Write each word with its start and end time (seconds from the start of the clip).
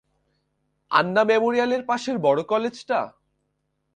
আন্না 0.91 1.23
মেমোরিয়ালের 1.23 1.83
পাশের 1.85 2.17
বড় 2.19 2.39
কলেজটা? 2.43 2.99